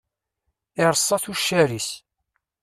[0.83, 1.89] Iretta tuccar-is.